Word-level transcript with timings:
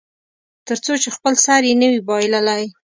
تر 0.67 0.77
څو 0.85 0.93
چې 1.01 1.09
خپل 1.15 1.33
سر 1.45 1.61
یې 1.69 1.73
نه 1.81 1.87
وي 1.91 2.01
بایللی. 2.07 2.63